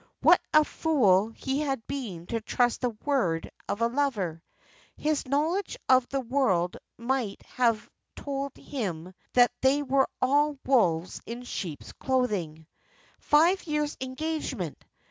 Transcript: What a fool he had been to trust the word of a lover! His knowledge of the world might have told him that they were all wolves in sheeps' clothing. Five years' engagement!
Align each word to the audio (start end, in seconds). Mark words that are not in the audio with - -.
What 0.21 0.41
a 0.51 0.63
fool 0.65 1.29
he 1.29 1.59
had 1.59 1.85
been 1.85 2.25
to 2.25 2.41
trust 2.41 2.81
the 2.81 2.89
word 3.05 3.51
of 3.69 3.81
a 3.81 3.87
lover! 3.87 4.41
His 4.97 5.27
knowledge 5.27 5.77
of 5.87 6.09
the 6.09 6.21
world 6.21 6.75
might 6.97 7.43
have 7.43 7.87
told 8.15 8.57
him 8.57 9.13
that 9.33 9.51
they 9.61 9.83
were 9.83 10.09
all 10.19 10.57
wolves 10.65 11.21
in 11.27 11.43
sheeps' 11.43 11.91
clothing. 11.93 12.65
Five 13.19 13.61
years' 13.67 13.95
engagement! 14.01 14.83